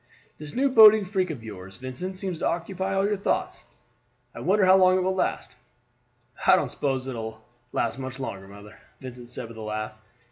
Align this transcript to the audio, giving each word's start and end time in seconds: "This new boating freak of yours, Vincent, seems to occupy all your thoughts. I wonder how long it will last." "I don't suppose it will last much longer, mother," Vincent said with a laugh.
"This 0.39 0.55
new 0.55 0.67
boating 0.67 1.05
freak 1.05 1.29
of 1.29 1.43
yours, 1.43 1.77
Vincent, 1.77 2.17
seems 2.17 2.39
to 2.39 2.47
occupy 2.47 2.95
all 2.95 3.05
your 3.05 3.15
thoughts. 3.15 3.65
I 4.33 4.39
wonder 4.39 4.65
how 4.65 4.75
long 4.75 4.97
it 4.97 5.01
will 5.03 5.13
last." 5.13 5.57
"I 6.47 6.55
don't 6.55 6.71
suppose 6.71 7.05
it 7.05 7.13
will 7.13 7.43
last 7.71 7.99
much 7.99 8.19
longer, 8.19 8.47
mother," 8.47 8.79
Vincent 8.99 9.29
said 9.29 9.47
with 9.47 9.57
a 9.57 9.61
laugh. 9.61 9.93